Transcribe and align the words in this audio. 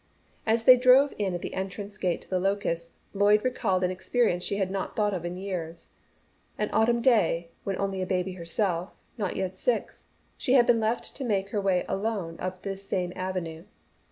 As 0.47 0.63
they 0.63 0.77
drove 0.77 1.13
in 1.19 1.35
at 1.35 1.43
the 1.43 1.53
entrance 1.53 1.95
gate 1.99 2.21
to 2.21 2.27
The 2.31 2.39
Locusts, 2.39 2.89
Lloyd 3.13 3.43
recalled 3.43 3.83
an 3.83 3.91
experience 3.91 4.43
she 4.43 4.57
had 4.57 4.71
not 4.71 4.95
thought 4.95 5.13
of 5.13 5.25
in 5.25 5.37
years; 5.37 5.89
an 6.57 6.71
autumn 6.73 7.03
day, 7.03 7.51
when 7.65 7.77
only 7.77 8.01
a 8.01 8.07
baby 8.07 8.33
herself, 8.33 8.93
not 9.19 9.35
yet 9.35 9.55
six, 9.55 10.07
she 10.37 10.53
had 10.53 10.65
been 10.65 10.79
left 10.79 11.15
to 11.17 11.23
make 11.23 11.49
her 11.49 11.61
way 11.61 11.85
alone 11.87 12.37
up 12.39 12.63
this 12.63 12.81
same 12.83 13.13
avenue. 13.15 13.65